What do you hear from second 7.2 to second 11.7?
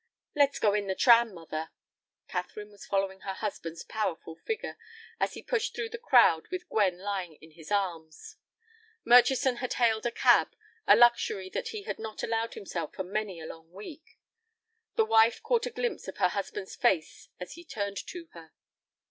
in his arms. Murchison had hailed a cab, a luxury that